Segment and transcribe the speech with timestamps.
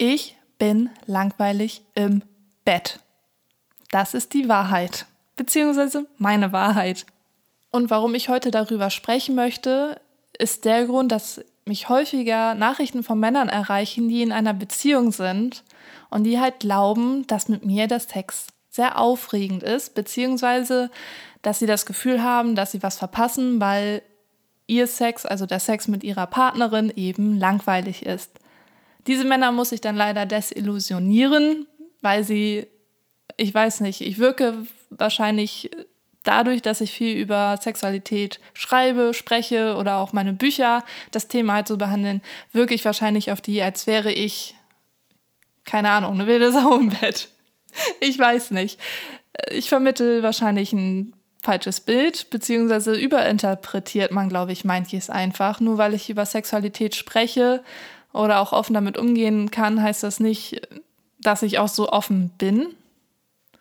[0.00, 2.22] Ich bin langweilig im
[2.64, 3.00] Bett.
[3.90, 7.04] Das ist die Wahrheit, beziehungsweise meine Wahrheit.
[7.70, 10.00] Und warum ich heute darüber sprechen möchte,
[10.38, 15.64] ist der Grund, dass mich häufiger Nachrichten von Männern erreichen, die in einer Beziehung sind
[16.10, 20.92] und die halt glauben, dass mit mir der Sex sehr aufregend ist, beziehungsweise
[21.42, 24.02] dass sie das Gefühl haben, dass sie was verpassen, weil
[24.68, 28.38] ihr Sex, also der Sex mit ihrer Partnerin, eben langweilig ist.
[29.08, 31.66] Diese Männer muss ich dann leider desillusionieren,
[32.02, 32.66] weil sie,
[33.36, 35.70] ich weiß nicht, ich wirke wahrscheinlich
[36.24, 41.68] dadurch, dass ich viel über Sexualität schreibe, spreche oder auch meine Bücher das Thema halt
[41.68, 42.20] so behandeln,
[42.52, 44.54] wirke ich wahrscheinlich auf die, als wäre ich,
[45.64, 47.28] keine Ahnung, eine wilde Sau im Bett.
[48.00, 48.78] Ich weiß nicht.
[49.50, 55.60] Ich vermittel wahrscheinlich ein falsches Bild, beziehungsweise überinterpretiert man, glaube ich, manches einfach.
[55.60, 57.62] Nur weil ich über Sexualität spreche
[58.18, 60.60] oder auch offen damit umgehen kann, heißt das nicht,
[61.20, 62.66] dass ich auch so offen bin.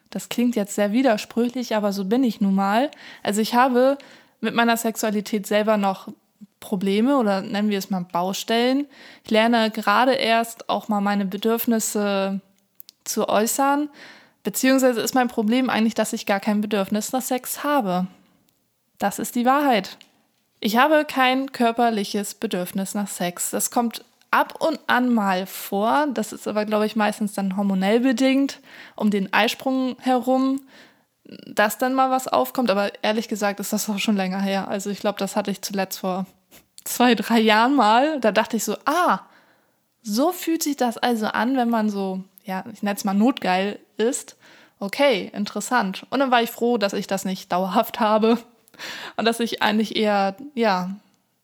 [0.09, 2.89] Das klingt jetzt sehr widersprüchlich, aber so bin ich nun mal.
[3.21, 3.99] Also ich habe
[4.41, 6.07] mit meiner Sexualität selber noch
[6.59, 8.87] Probleme oder nennen wir es mal Baustellen.
[9.23, 12.41] Ich lerne gerade erst auch mal meine Bedürfnisse
[13.03, 13.89] zu äußern.
[14.41, 18.07] Beziehungsweise ist mein Problem eigentlich, dass ich gar kein Bedürfnis nach Sex habe.
[18.97, 19.97] Das ist die Wahrheit.
[20.59, 23.51] Ich habe kein körperliches Bedürfnis nach Sex.
[23.51, 26.07] Das kommt ab und an mal vor.
[26.13, 28.59] Das ist aber, glaube ich, meistens dann hormonell bedingt,
[28.95, 30.61] um den Eisprung herum,
[31.45, 32.69] dass dann mal was aufkommt.
[32.71, 34.67] Aber ehrlich gesagt ist das auch schon länger her.
[34.67, 36.25] Also ich glaube, das hatte ich zuletzt vor
[36.83, 38.19] zwei, drei Jahren mal.
[38.19, 39.19] Da dachte ich so, ah,
[40.01, 43.79] so fühlt sich das also an, wenn man so, ja, ich nenne es mal notgeil
[43.97, 44.37] ist.
[44.79, 46.05] Okay, interessant.
[46.09, 48.37] Und dann war ich froh, dass ich das nicht dauerhaft habe
[49.17, 50.91] und dass ich eigentlich eher, ja,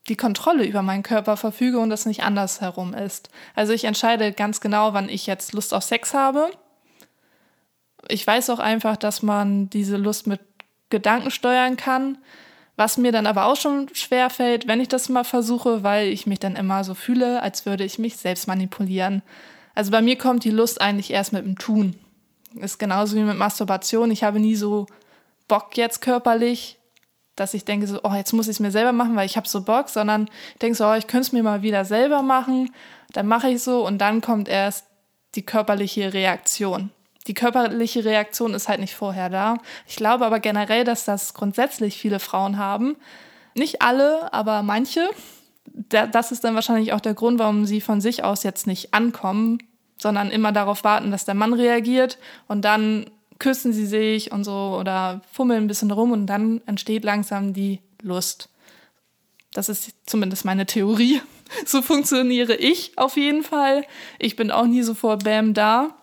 [0.09, 3.29] die Kontrolle über meinen Körper verfüge und das nicht andersherum ist.
[3.55, 6.51] Also ich entscheide ganz genau, wann ich jetzt Lust auf Sex habe.
[8.09, 10.41] Ich weiß auch einfach, dass man diese Lust mit
[10.89, 12.17] Gedanken steuern kann,
[12.75, 16.27] was mir dann aber auch schon schwer fällt, wenn ich das mal versuche, weil ich
[16.27, 19.21] mich dann immer so fühle, als würde ich mich selbst manipulieren.
[19.75, 21.95] Also bei mir kommt die Lust eigentlich erst mit dem Tun.
[22.55, 24.11] Ist genauso wie mit Masturbation.
[24.11, 24.85] Ich habe nie so
[25.47, 26.77] Bock jetzt körperlich,
[27.35, 29.47] dass ich denke so, oh, jetzt muss ich es mir selber machen, weil ich habe
[29.47, 30.29] so Bock, sondern
[30.61, 32.71] denke so, oh, ich könnte es mir mal wieder selber machen,
[33.11, 34.85] dann mache ich so und dann kommt erst
[35.35, 36.91] die körperliche Reaktion.
[37.27, 39.57] Die körperliche Reaktion ist halt nicht vorher da.
[39.87, 42.97] Ich glaube aber generell, dass das grundsätzlich viele Frauen haben.
[43.55, 45.09] Nicht alle, aber manche.
[45.65, 49.59] Das ist dann wahrscheinlich auch der Grund, warum sie von sich aus jetzt nicht ankommen,
[49.97, 52.17] sondern immer darauf warten, dass der Mann reagiert
[52.47, 53.09] und dann
[53.43, 57.81] küssen sie sich und so oder fummeln ein bisschen rum und dann entsteht langsam die
[58.01, 58.47] Lust.
[59.53, 61.21] Das ist zumindest meine Theorie.
[61.67, 63.85] So funktioniere ich auf jeden Fall.
[64.17, 65.95] Ich bin auch nie so vor Bam da.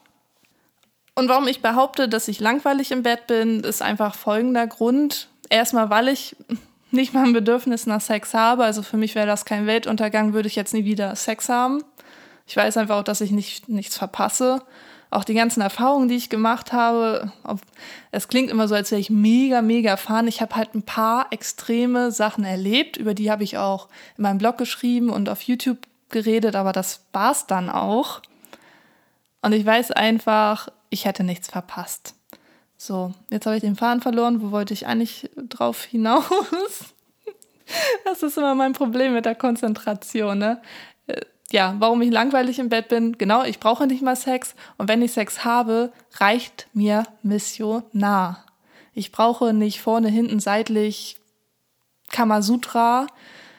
[1.16, 5.28] Und warum ich behaupte, dass ich langweilig im Bett bin, ist einfach folgender Grund.
[5.48, 6.36] Erstmal, weil ich
[6.92, 8.62] nicht mal ein Bedürfnis nach Sex habe.
[8.62, 11.82] Also für mich wäre das kein Weltuntergang, würde ich jetzt nie wieder Sex haben.
[12.46, 14.62] Ich weiß einfach auch, dass ich nicht, nichts verpasse
[15.10, 17.32] auch die ganzen Erfahrungen, die ich gemacht habe,
[18.12, 20.28] es klingt immer so, als wäre ich mega, mega erfahren.
[20.28, 24.38] Ich habe halt ein paar extreme Sachen erlebt, über die habe ich auch in meinem
[24.38, 25.78] Blog geschrieben und auf YouTube
[26.10, 28.22] geredet, aber das war's dann auch.
[29.42, 32.14] Und ich weiß einfach, ich hätte nichts verpasst.
[32.76, 34.40] So, jetzt habe ich den Faden verloren.
[34.40, 36.24] Wo wollte ich eigentlich drauf hinaus?
[38.04, 40.38] Das ist immer mein Problem mit der Konzentration.
[40.38, 40.60] Ne?
[41.52, 43.18] Ja, warum ich langweilig im Bett bin.
[43.18, 44.54] Genau, ich brauche nicht mal Sex.
[44.78, 48.44] Und wenn ich Sex habe, reicht mir missionar.
[48.94, 51.16] Ich brauche nicht vorne, hinten, seitlich
[52.10, 53.06] Kamasutra,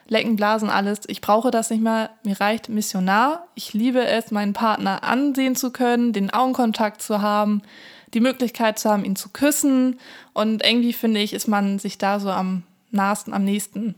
[0.07, 1.01] Lecken, Blasen, alles.
[1.07, 2.09] Ich brauche das nicht mehr.
[2.23, 3.47] Mir reicht missionar.
[3.55, 7.61] Ich liebe es, meinen Partner ansehen zu können, den Augenkontakt zu haben,
[8.13, 9.99] die Möglichkeit zu haben, ihn zu küssen.
[10.33, 13.95] Und irgendwie finde ich, ist man sich da so am nahesten, am nächsten.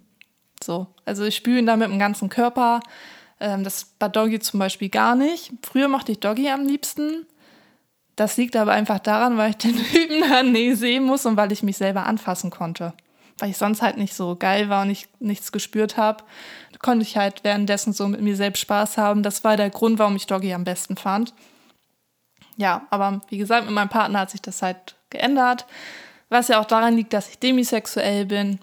[0.64, 0.88] So.
[1.04, 2.82] Also ich spüre ihn da mit dem ganzen Körper.
[3.44, 5.52] Ähm, das bei Doggy zum Beispiel gar nicht.
[5.64, 7.26] Früher mochte ich Doggy am liebsten.
[8.16, 11.52] Das liegt aber einfach daran, weil ich den Typen da nie sehen muss und weil
[11.52, 12.94] ich mich selber anfassen konnte.
[13.40, 16.24] Weil ich sonst halt nicht so geil war und ich nichts gespürt habe,
[16.82, 19.24] konnte ich halt währenddessen so mit mir selbst Spaß haben.
[19.24, 21.34] Das war der Grund, warum ich Doggy am besten fand.
[22.56, 25.66] Ja, aber wie gesagt, mit meinem Partner hat sich das halt geändert.
[26.30, 28.60] Was ja auch daran liegt, dass ich demisexuell bin.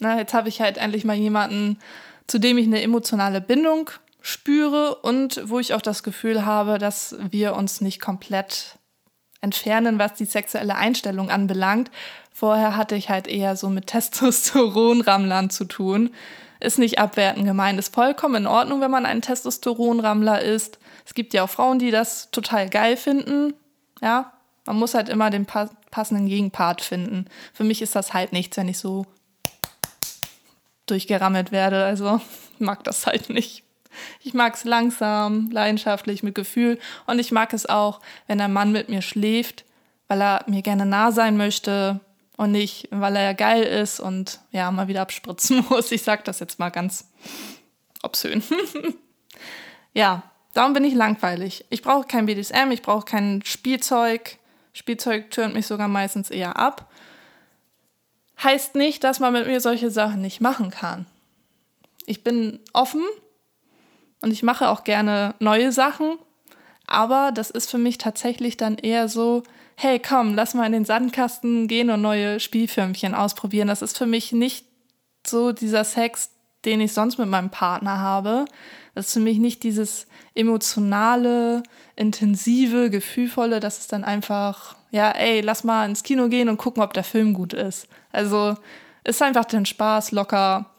[0.00, 1.78] Na, jetzt habe ich halt endlich mal jemanden,
[2.26, 3.90] zu dem ich eine emotionale Bindung
[4.20, 8.78] spüre und wo ich auch das Gefühl habe, dass wir uns nicht komplett
[9.40, 11.90] entfernen, was die sexuelle Einstellung anbelangt.
[12.32, 16.10] Vorher hatte ich halt eher so mit Testosteronrammlern zu tun.
[16.60, 20.78] Ist nicht abwertend gemeint, ist vollkommen in Ordnung, wenn man ein Testosteronrammler ist.
[21.06, 23.54] Es gibt ja auch Frauen, die das total geil finden.
[24.02, 24.32] Ja,
[24.66, 27.26] man muss halt immer den passenden Gegenpart finden.
[27.54, 29.06] Für mich ist das halt nichts, wenn ich so
[30.86, 31.84] durchgerammelt werde.
[31.84, 32.20] Also
[32.58, 33.64] mag das halt nicht.
[34.22, 36.78] Ich mag es langsam, leidenschaftlich, mit Gefühl.
[37.06, 39.64] Und ich mag es auch, wenn ein Mann mit mir schläft,
[40.08, 42.00] weil er mir gerne nah sein möchte
[42.36, 45.92] und nicht, weil er ja geil ist und ja, mal wieder abspritzen muss.
[45.92, 47.08] Ich sag das jetzt mal ganz
[48.02, 48.42] obszön.
[49.92, 50.22] ja,
[50.54, 51.64] darum bin ich langweilig.
[51.70, 54.38] Ich brauche kein BDSM, ich brauche kein Spielzeug.
[54.72, 56.90] Spielzeug tönt mich sogar meistens eher ab.
[58.42, 61.06] Heißt nicht, dass man mit mir solche Sachen nicht machen kann.
[62.06, 63.04] Ich bin offen
[64.22, 66.18] und ich mache auch gerne neue Sachen,
[66.86, 69.42] aber das ist für mich tatsächlich dann eher so,
[69.76, 73.68] hey, komm, lass mal in den Sandkasten gehen und neue Spielfilmchen ausprobieren.
[73.68, 74.66] Das ist für mich nicht
[75.26, 76.30] so dieser Sex,
[76.64, 78.44] den ich sonst mit meinem Partner habe.
[78.94, 81.62] Das ist für mich nicht dieses emotionale,
[81.96, 86.82] intensive, gefühlvolle, das ist dann einfach, ja, ey, lass mal ins Kino gehen und gucken,
[86.82, 87.88] ob der Film gut ist.
[88.12, 88.56] Also
[89.04, 90.69] ist einfach den Spaß locker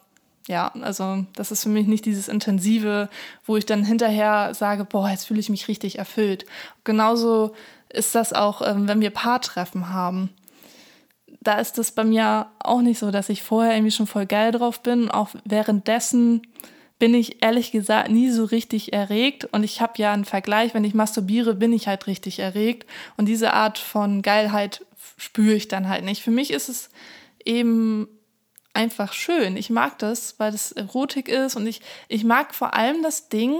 [0.48, 3.08] ja, also das ist für mich nicht dieses Intensive,
[3.46, 6.46] wo ich dann hinterher sage, boah, jetzt fühle ich mich richtig erfüllt.
[6.84, 7.54] Genauso
[7.88, 10.30] ist das auch, ähm, wenn wir Paartreffen haben.
[11.40, 14.52] Da ist es bei mir auch nicht so, dass ich vorher irgendwie schon voll geil
[14.52, 15.10] drauf bin.
[15.10, 16.42] Auch währenddessen
[16.98, 19.46] bin ich ehrlich gesagt nie so richtig erregt.
[19.46, 22.86] Und ich habe ja einen Vergleich, wenn ich masturbiere, bin ich halt richtig erregt.
[23.16, 24.86] Und diese Art von Geilheit
[25.16, 26.22] spüre ich dann halt nicht.
[26.22, 26.90] Für mich ist es
[27.44, 28.08] eben
[28.74, 29.56] einfach schön.
[29.56, 33.56] Ich mag das, weil es Erotik ist und ich, ich mag vor allem das Ding,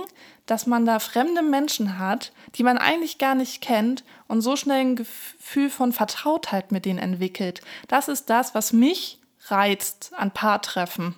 [0.47, 4.81] dass man da fremde Menschen hat, die man eigentlich gar nicht kennt und so schnell
[4.81, 7.61] ein Gefühl von Vertrautheit mit denen entwickelt.
[7.88, 11.15] Das ist das, was mich reizt an Paartreffen.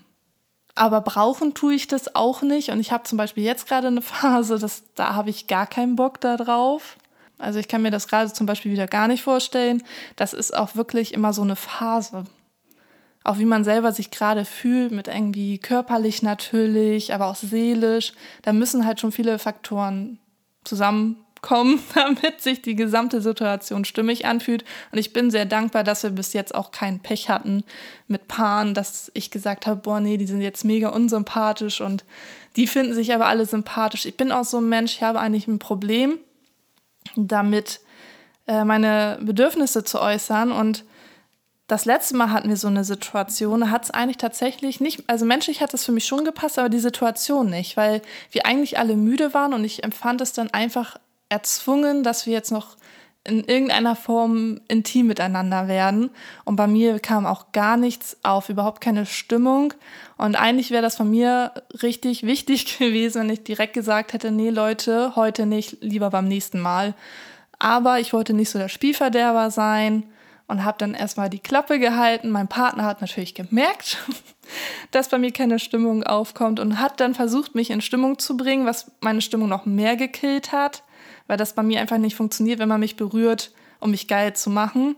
[0.74, 2.70] Aber brauchen tue ich das auch nicht.
[2.70, 5.94] Und ich habe zum Beispiel jetzt gerade eine Phase, dass, da habe ich gar keinen
[5.94, 6.96] Bock darauf.
[7.38, 9.84] Also ich kann mir das gerade zum Beispiel wieder gar nicht vorstellen.
[10.16, 12.24] Das ist auch wirklich immer so eine Phase
[13.24, 18.12] auch wie man selber sich gerade fühlt, mit irgendwie körperlich natürlich, aber auch seelisch.
[18.42, 20.18] Da müssen halt schon viele Faktoren
[20.62, 24.64] zusammenkommen, damit sich die gesamte Situation stimmig anfühlt.
[24.92, 27.64] Und ich bin sehr dankbar, dass wir bis jetzt auch kein Pech hatten
[28.08, 32.04] mit Paaren, dass ich gesagt habe, boah, nee, die sind jetzt mega unsympathisch und
[32.56, 34.04] die finden sich aber alle sympathisch.
[34.04, 36.18] Ich bin auch so ein Mensch, ich habe eigentlich ein Problem
[37.16, 37.80] damit,
[38.46, 40.84] äh, meine Bedürfnisse zu äußern und
[41.66, 45.24] das letzte Mal hatten wir so eine Situation, da hat es eigentlich tatsächlich nicht, also
[45.24, 48.96] menschlich hat es für mich schon gepasst, aber die Situation nicht, weil wir eigentlich alle
[48.96, 50.98] müde waren und ich empfand es dann einfach
[51.30, 52.76] erzwungen, dass wir jetzt noch
[53.26, 56.10] in irgendeiner Form intim miteinander werden.
[56.44, 59.72] Und bei mir kam auch gar nichts auf, überhaupt keine Stimmung.
[60.18, 61.52] Und eigentlich wäre das von mir
[61.82, 66.60] richtig wichtig gewesen, wenn ich direkt gesagt hätte, nee Leute, heute nicht, lieber beim nächsten
[66.60, 66.92] Mal.
[67.58, 70.04] Aber ich wollte nicht so der Spielverderber sein
[70.46, 72.30] und habe dann erstmal die Klappe gehalten.
[72.30, 73.98] Mein Partner hat natürlich gemerkt,
[74.90, 78.66] dass bei mir keine Stimmung aufkommt und hat dann versucht, mich in Stimmung zu bringen,
[78.66, 80.82] was meine Stimmung noch mehr gekillt hat,
[81.26, 84.50] weil das bei mir einfach nicht funktioniert, wenn man mich berührt, um mich geil zu
[84.50, 84.96] machen.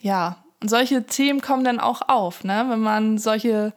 [0.00, 2.66] Ja, und solche Themen kommen dann auch auf, ne?
[2.68, 3.74] wenn man solche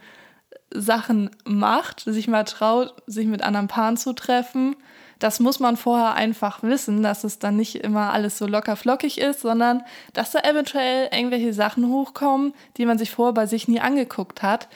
[0.74, 4.76] Sachen macht, sich mal traut, sich mit anderen Paaren zu treffen
[5.20, 9.18] das muss man vorher einfach wissen, dass es dann nicht immer alles so locker flockig
[9.18, 9.84] ist, sondern
[10.14, 14.68] dass da eventuell irgendwelche Sachen hochkommen, die man sich vorher bei sich nie angeguckt hat.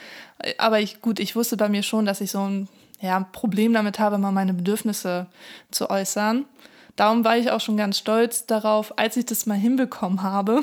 [0.58, 2.68] Aber ich, gut, ich wusste bei mir schon, dass ich so ein
[3.00, 5.26] ja, Problem damit habe, mal meine Bedürfnisse
[5.70, 6.44] zu äußern.
[6.96, 10.62] Darum war ich auch schon ganz stolz darauf, als ich das mal hinbekommen habe,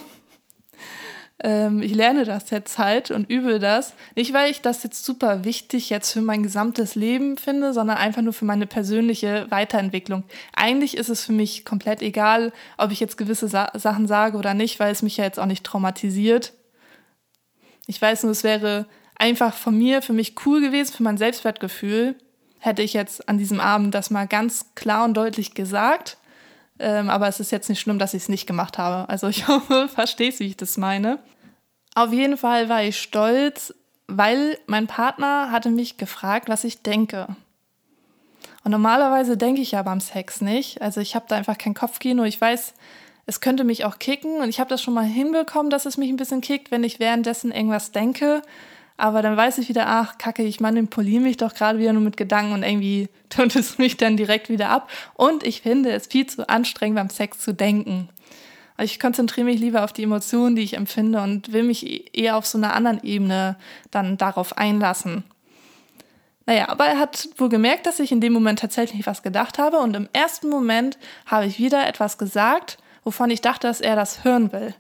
[1.42, 3.94] ähm, ich lerne das jetzt halt und übe das.
[4.16, 8.22] Nicht, weil ich das jetzt super wichtig jetzt für mein gesamtes Leben finde, sondern einfach
[8.22, 10.24] nur für meine persönliche Weiterentwicklung.
[10.54, 14.54] Eigentlich ist es für mich komplett egal, ob ich jetzt gewisse Sa Sachen sage oder
[14.54, 16.54] nicht, weil es mich ja jetzt auch nicht traumatisiert.
[17.88, 22.16] Ich weiß nur, es wäre einfach von mir, für mich cool gewesen, für mein Selbstwertgefühl,
[22.60, 26.18] hätte ich jetzt an diesem Abend das mal ganz klar und deutlich gesagt
[26.80, 29.10] ähm, aber es ist jetzt nicht schlimm, dass ich es nicht gemacht habe.
[29.10, 31.20] Also ich hoffe, verstehst, wie ich das meine.
[31.96, 33.74] Auf jeden Fall war ich stolz,
[34.08, 37.28] weil mein Partner hatte mich gefragt, was ich denke.
[38.64, 40.82] Und normalerweise denke ich ja beim Sex nicht.
[40.82, 42.24] Also ich habe da einfach kein Kopfkino.
[42.24, 42.74] Ich weiß,
[43.26, 44.42] es könnte mich auch kicken.
[44.42, 47.00] Und ich habe das schon mal hinbekommen, dass es mich ein bisschen kickt, wenn ich
[47.00, 48.42] währenddessen irgendwas denke.
[49.00, 52.18] Aber dann weiß ich wieder, ach, kacke, ich manipuliere mich doch gerade wieder nur mit
[52.18, 54.90] Gedanken und irgendwie tut es mich dann direkt wieder ab.
[55.14, 58.10] Und ich finde es viel zu anstrengend, beim Sex zu denken.
[58.78, 62.36] ich konzentriere mich lieber auf die Emotionen, die ich empfinde und will mich e-, eher
[62.36, 63.56] auf so einer anderen Ebene
[63.90, 65.24] dann darauf einlassen.
[66.46, 69.78] Naja, aber er hat wohl gemerkt, dass ich in dem Moment tatsächlich was gedacht habe
[69.78, 74.26] und im ersten Moment habe ich wieder etwas gesagt, wovon ich dachte, dass er das
[74.26, 74.74] hören will.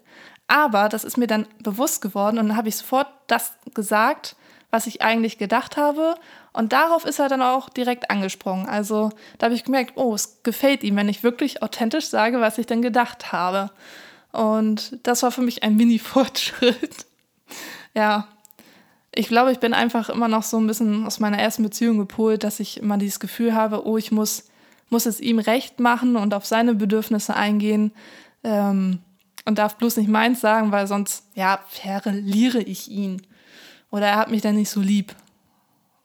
[0.49, 4.35] Aber das ist mir dann bewusst geworden und dann habe ich sofort das gesagt,
[4.71, 6.15] was ich eigentlich gedacht habe.
[6.53, 8.67] Und darauf ist er dann auch direkt angesprungen.
[8.67, 12.57] Also da habe ich gemerkt, oh, es gefällt ihm, wenn ich wirklich authentisch sage, was
[12.57, 13.69] ich denn gedacht habe.
[14.31, 17.05] Und das war für mich ein Mini-Fortschritt.
[17.93, 18.27] ja,
[19.13, 22.43] ich glaube, ich bin einfach immer noch so ein bisschen aus meiner ersten Beziehung gepolt,
[22.43, 24.45] dass ich immer dieses Gefühl habe, oh, ich muss,
[24.89, 27.91] muss es ihm recht machen und auf seine Bedürfnisse eingehen
[28.43, 28.99] ähm,
[29.45, 33.21] und darf bloß nicht meins sagen, weil sonst, ja, verliere ich ihn.
[33.91, 35.15] Oder er hat mich dann nicht so lieb.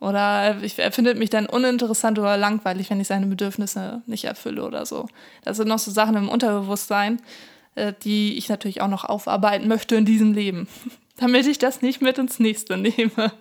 [0.00, 4.84] Oder er findet mich dann uninteressant oder langweilig, wenn ich seine Bedürfnisse nicht erfülle oder
[4.84, 5.08] so.
[5.42, 7.20] Das sind noch so Sachen im Unterbewusstsein,
[7.74, 10.68] äh, die ich natürlich auch noch aufarbeiten möchte in diesem Leben
[11.16, 13.32] damit ich das nicht mit ins nächste nehme.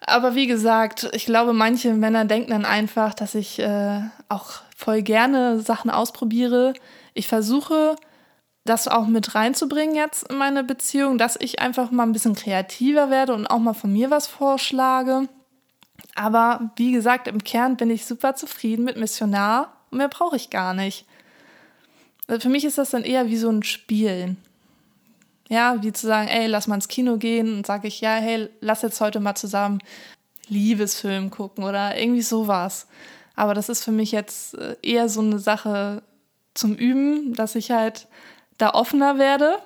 [0.00, 5.02] Aber wie gesagt, ich glaube, manche Männer denken dann einfach, dass ich äh, auch voll
[5.02, 6.72] gerne Sachen ausprobiere.
[7.14, 7.96] Ich versuche,
[8.64, 13.10] das auch mit reinzubringen jetzt in meine Beziehung, dass ich einfach mal ein bisschen kreativer
[13.10, 15.28] werde und auch mal von mir was vorschlage.
[16.14, 20.50] Aber wie gesagt, im Kern bin ich super zufrieden mit Missionar und mehr brauche ich
[20.50, 21.06] gar nicht.
[22.28, 24.36] Für mich ist das dann eher wie so ein Spielen.
[25.48, 28.50] Ja, wie zu sagen, ey, lass mal ins Kino gehen und sage ich, ja, hey,
[28.60, 29.78] lass jetzt heute mal zusammen
[30.48, 32.86] Liebesfilm gucken oder irgendwie sowas.
[33.34, 36.02] Aber das ist für mich jetzt äh, eher so eine Sache
[36.54, 38.08] zum Üben, dass ich halt
[38.58, 39.58] da offener werde.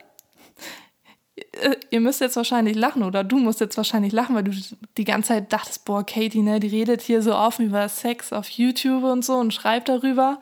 [1.37, 4.53] Äh, ihr müsst jetzt wahrscheinlich lachen oder du musst jetzt wahrscheinlich lachen, weil du
[4.97, 8.49] die ganze Zeit dachtest, boah, Katie, ne, die redet hier so offen über Sex auf
[8.49, 10.39] YouTube und so und schreibt darüber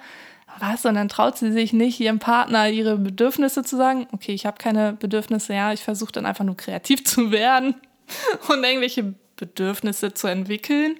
[0.58, 0.84] was?
[0.84, 4.06] Und dann traut sie sich nicht, ihrem Partner ihre Bedürfnisse zu sagen.
[4.12, 7.74] Okay, ich habe keine Bedürfnisse, ja, ich versuche dann einfach nur kreativ zu werden
[8.48, 10.98] und irgendwelche Bedürfnisse zu entwickeln,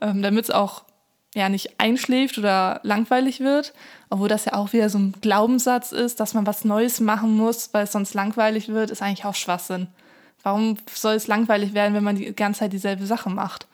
[0.00, 0.84] ähm, damit es auch
[1.34, 3.72] ja nicht einschläft oder langweilig wird,
[4.08, 7.72] obwohl das ja auch wieder so ein Glaubenssatz ist, dass man was Neues machen muss,
[7.72, 9.88] weil es sonst langweilig wird, ist eigentlich auch Schwachsinn.
[10.42, 13.66] Warum soll es langweilig werden, wenn man die ganze Zeit dieselbe Sache macht?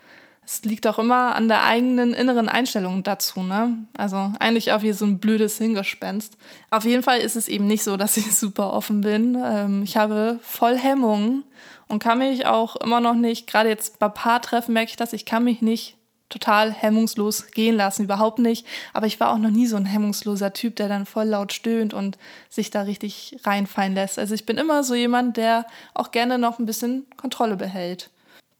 [0.46, 3.76] es liegt auch immer an der eigenen inneren Einstellung dazu, ne?
[3.96, 6.38] Also eigentlich auch wie so ein blödes Hingespenst.
[6.70, 9.36] Auf jeden Fall ist es eben nicht so, dass ich super offen bin.
[9.44, 11.42] Ähm, ich habe voll Hemmungen
[11.88, 15.24] und kann mich auch immer noch nicht, gerade jetzt bei Paartreffen merke ich das, ich
[15.24, 15.96] kann mich nicht
[16.28, 18.66] total hemmungslos gehen lassen, überhaupt nicht.
[18.92, 21.94] Aber ich war auch noch nie so ein hemmungsloser Typ, der dann voll laut stöhnt
[21.94, 22.18] und
[22.48, 24.18] sich da richtig reinfallen lässt.
[24.18, 28.10] Also ich bin immer so jemand, der auch gerne noch ein bisschen Kontrolle behält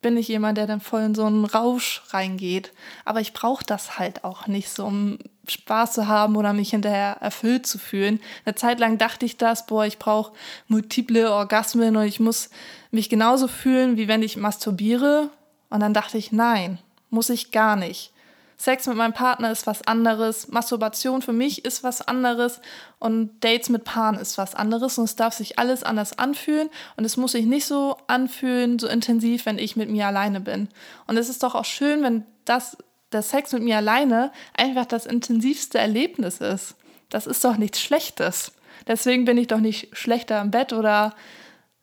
[0.07, 2.73] bin ich jemand, der dann voll in so einen Rausch reingeht.
[3.05, 5.19] Aber ich brauche das halt auch nicht so, um
[5.49, 8.21] Spaß zu haben oder mich hinterher erfüllt zu fühlen.
[8.45, 10.33] Eine Zeit lang dachte ich das, boah, ich brauche
[10.69, 12.51] multiple Orgasmen und ich muss
[12.93, 15.31] mich genauso fühlen, wie wenn ich masturbiere.
[15.71, 16.79] Und dann dachte ich, nein,
[17.17, 18.13] muss ich gar nicht.
[18.59, 22.61] Sex mit meinem Partner ist was anderes, Masturbation für mich ist was anderes
[22.99, 27.07] und Dates mit Paaren ist was anderes und es darf sich alles anders anfühlen und
[27.07, 30.69] es muss sich nicht so anfühlen, so intensiv, wenn ich mit mir alleine bin.
[31.07, 32.77] Und es ist doch auch schön, wenn das,
[33.13, 36.77] der Sex mit mir alleine einfach das intensivste Erlebnis ist.
[37.09, 38.53] Das ist doch nichts Schlechtes.
[38.87, 41.15] Deswegen bin ich doch nicht schlechter im Bett oder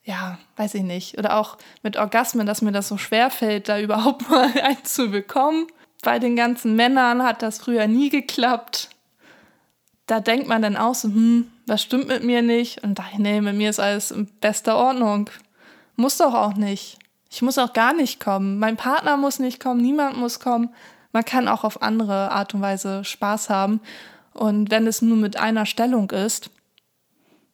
[0.03, 1.17] ja, weiß ich nicht.
[1.17, 5.09] Oder auch mit Orgasmen, dass mir das so schwer fällt, da überhaupt mal einen zu
[5.11, 5.67] bekommen
[6.03, 8.89] bei den ganzen Männern hat das früher nie geklappt.
[10.05, 12.83] Da denkt man dann auch so, hm, was stimmt mit mir nicht?
[12.83, 15.29] Und dachte, nee, mit mir ist alles in bester Ordnung.
[15.95, 16.99] Muss doch auch nicht.
[17.31, 18.59] Ich muss auch gar nicht kommen.
[18.59, 20.69] Mein Partner muss nicht kommen, niemand muss kommen.
[21.13, 23.79] Man kann auch auf andere Art und Weise Spaß haben.
[24.33, 26.49] Und wenn es nur mit einer Stellung ist,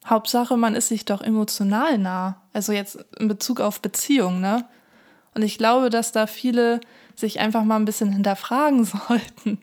[0.06, 2.42] Hauptsache, man ist sich doch emotional nah.
[2.54, 4.66] Also jetzt in Bezug auf Beziehung, ne?
[5.36, 6.82] Und ich glaube, dass da viele
[7.16, 9.60] sich einfach mal ein bisschen hinterfragen sollten.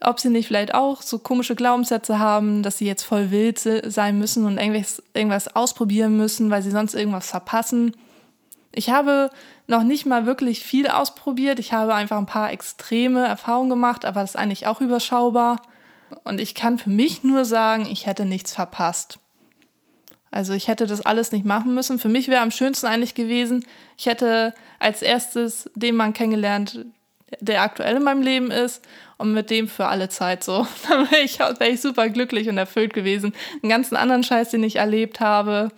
[0.00, 4.18] Ob sie nicht vielleicht auch so komische Glaubenssätze haben, dass sie jetzt voll wild sein
[4.18, 7.96] müssen und irgendwas, irgendwas ausprobieren müssen, weil sie sonst irgendwas verpassen.
[8.70, 9.30] Ich habe
[9.66, 11.58] noch nicht mal wirklich viel ausprobiert.
[11.58, 15.60] Ich habe einfach ein paar extreme Erfahrungen gemacht, aber das ist eigentlich auch überschaubar.
[16.24, 19.18] Und ich kann für mich nur sagen, ich hätte nichts verpasst.
[20.32, 21.98] Also ich hätte das alles nicht machen müssen.
[21.98, 23.64] Für mich wäre am schönsten eigentlich gewesen,
[23.98, 26.86] ich hätte als erstes den Mann kennengelernt,
[27.40, 28.82] der aktuell in meinem Leben ist
[29.18, 30.66] und mit dem für alle Zeit so.
[30.88, 33.34] Dann wäre ich, wär ich super glücklich und erfüllt gewesen.
[33.62, 35.70] Den ganzen anderen Scheiß, den ich erlebt habe.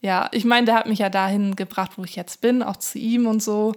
[0.00, 2.98] Ja, ich meine, der hat mich ja dahin gebracht, wo ich jetzt bin, auch zu
[2.98, 3.74] ihm und so.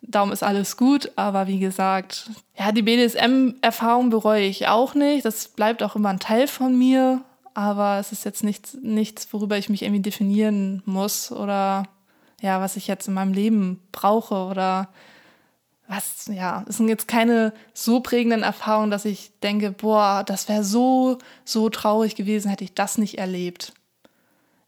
[0.00, 5.24] Darum ist alles gut, aber wie gesagt, ja, die BDSM-Erfahrung bereue ich auch nicht.
[5.24, 7.22] Das bleibt auch immer ein Teil von mir
[7.54, 11.84] aber es ist jetzt nichts, nichts, worüber ich mich irgendwie definieren muss oder
[12.40, 14.88] ja, was ich jetzt in meinem Leben brauche oder
[15.90, 20.62] was, ja, es sind jetzt keine so prägenden Erfahrungen, dass ich denke, boah, das wäre
[20.62, 23.72] so, so traurig gewesen, hätte ich das nicht erlebt.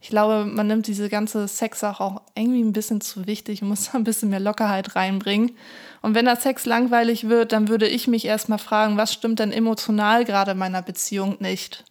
[0.01, 3.89] Ich glaube, man nimmt diese ganze Sexsache auch irgendwie ein bisschen zu wichtig und muss
[3.89, 5.53] da ein bisschen mehr Lockerheit reinbringen.
[6.01, 9.53] Und wenn der Sex langweilig wird, dann würde ich mich erstmal fragen, was stimmt denn
[9.53, 11.85] emotional gerade in meiner Beziehung nicht?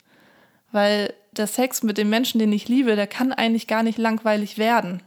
[0.72, 4.58] Weil der Sex mit dem Menschen, den ich liebe, der kann eigentlich gar nicht langweilig
[4.58, 5.02] werden.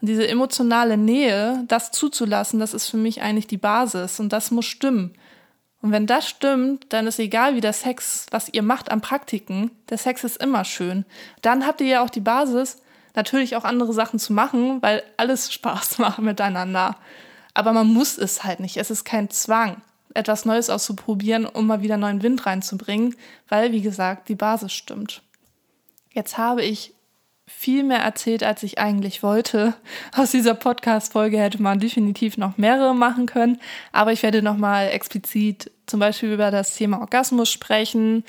[0.00, 4.50] Und diese emotionale Nähe, das zuzulassen, das ist für mich eigentlich die Basis und das
[4.50, 5.14] muss stimmen.
[5.80, 9.70] Und wenn das stimmt, dann ist egal, wie der Sex, was ihr macht an Praktiken,
[9.88, 11.04] der Sex ist immer schön.
[11.42, 12.78] Dann habt ihr ja auch die Basis,
[13.14, 16.96] natürlich auch andere Sachen zu machen, weil alles Spaß macht miteinander.
[17.54, 18.76] Aber man muss es halt nicht.
[18.76, 19.80] Es ist kein Zwang,
[20.16, 23.14] etwas Neues auszuprobieren, um mal wieder neuen Wind reinzubringen,
[23.48, 25.22] weil, wie gesagt, die Basis stimmt.
[26.12, 26.94] Jetzt habe ich
[27.46, 29.74] viel mehr erzählt, als ich eigentlich wollte.
[30.16, 33.60] Aus dieser Podcast-Folge hätte man definitiv noch mehrere machen können,
[33.92, 38.24] aber ich werde nochmal explizit zum Beispiel über das Thema Orgasmus sprechen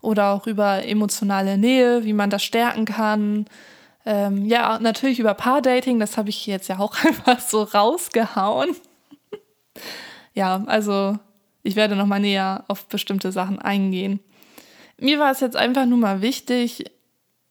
[0.00, 3.46] oder auch über emotionale Nähe, wie man das stärken kann.
[4.06, 8.74] Ähm, ja, natürlich über Paardating, das habe ich jetzt ja auch einfach so rausgehauen.
[10.34, 11.18] ja, also
[11.62, 14.20] ich werde nochmal näher auf bestimmte Sachen eingehen.
[14.98, 16.84] Mir war es jetzt einfach nur mal wichtig,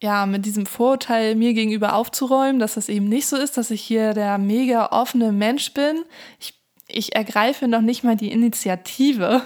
[0.02, 3.82] ja, mit diesem Vorurteil mir gegenüber aufzuräumen, dass das eben nicht so ist, dass ich
[3.82, 6.04] hier der mega offene Mensch bin.
[6.40, 6.54] Ich,
[6.88, 9.42] ich ergreife noch nicht mal die Initiative.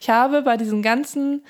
[0.00, 1.44] Ich habe bei diesen ganzen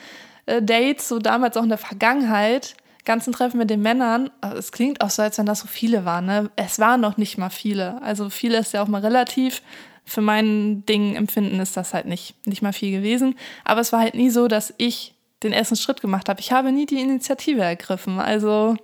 [0.45, 2.77] äh, Dates, so damals auch in der Vergangenheit,
[3.07, 6.27] ganzen Treffen mit den Männern, es klingt auch so, als wenn das so viele waren.
[6.27, 6.51] Ne?
[6.57, 8.03] Es waren noch nicht mal viele.
[8.03, 9.63] Also viele ist ja auch mal relativ.
[10.07, 13.37] Für mein Ding empfinden ist das halt nicht, nicht mal viel gewesen.
[13.65, 16.41] Aber es war halt nie so, dass ich den ersten Schritt gemacht habe.
[16.41, 18.21] Ich habe nie die Initiative ergriffen.
[18.21, 18.77] Also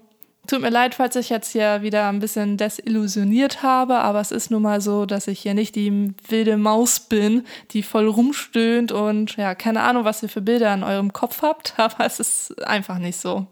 [0.47, 4.51] tut mir leid, falls ich jetzt hier wieder ein bisschen desillusioniert habe, aber es ist
[4.51, 9.37] nun mal so, dass ich hier nicht die wilde Maus bin, die voll rumstöhnt und
[9.37, 12.99] ja, keine Ahnung, was ihr für Bilder in eurem Kopf habt, aber es ist einfach
[12.99, 13.47] nicht so.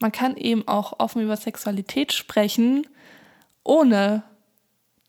[0.00, 2.86] Man kann eben auch offen über Sexualität sprechen,
[3.64, 4.22] ohne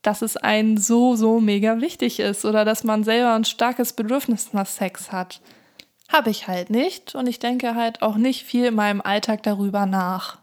[0.02, 4.52] dass es einen so, so mega wichtig ist oder dass man selber ein starkes Bedürfnis
[4.52, 5.40] nach Sex hat.
[6.08, 9.86] Habe ich halt nicht und ich denke halt auch nicht viel in meinem Alltag darüber
[9.86, 10.38] nach.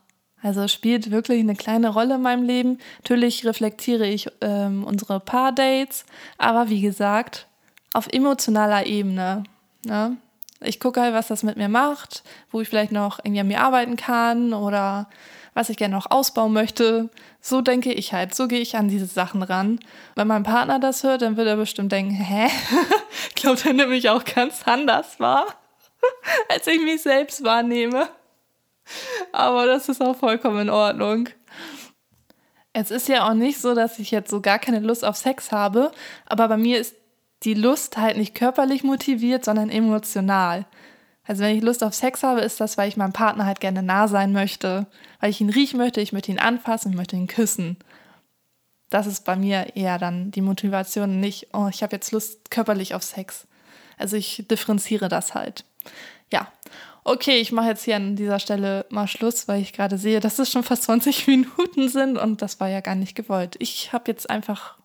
[0.45, 2.77] Also spielt wirklich eine kleine Rolle in meinem Leben.
[2.99, 6.05] Natürlich reflektiere ich ähm, unsere Paar-Dates,
[6.37, 7.47] aber wie gesagt,
[7.93, 9.43] auf emotionaler Ebene.
[9.85, 10.17] Ne?
[10.61, 13.61] Ich gucke halt, was das mit mir macht, wo ich vielleicht noch irgendwie an mir
[13.61, 15.07] arbeiten kann oder
[15.55, 17.09] was ich gerne noch ausbauen möchte.
[17.41, 19.79] So denke ich halt, so gehe ich an diese Sachen ran.
[20.15, 22.47] Wenn mein Partner das hört, dann wird er bestimmt denken, hä?
[23.29, 25.47] ich glaube, der nimmt mich auch ganz anders wahr,
[26.49, 28.09] als ich mich selbst wahrnehme.
[29.31, 31.29] Aber das ist auch vollkommen in Ordnung.
[32.73, 35.53] Es ist ja auch nicht so, dass ich jetzt so gar keine Lust auf Sex
[35.53, 35.91] habe,
[36.25, 36.95] aber bei mir ist
[37.43, 40.65] die Lust halt nicht körperlich motiviert, sondern emotional.
[41.27, 43.81] Also wenn ich Lust auf Sex habe, ist das, weil ich meinem Partner halt gerne
[43.81, 44.85] nah sein möchte,
[45.19, 47.77] weil ich ihn riechen möchte, ich möchte ihn anfassen, ich möchte ihn küssen.
[48.89, 52.93] Das ist bei mir eher dann die Motivation, nicht, oh, ich habe jetzt Lust körperlich
[52.93, 53.47] auf Sex.
[53.97, 55.65] Also ich differenziere das halt.
[56.31, 56.51] Ja,
[57.03, 60.37] okay, ich mache jetzt hier an dieser Stelle mal Schluss, weil ich gerade sehe, dass
[60.37, 63.55] es schon fast 20 Minuten sind und das war ja gar nicht gewollt.
[63.59, 64.77] Ich habe jetzt einfach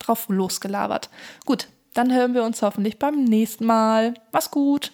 [0.00, 1.08] drauf losgelabert.
[1.44, 4.14] Gut, dann hören wir uns hoffentlich beim nächsten Mal.
[4.32, 4.92] Mach's gut.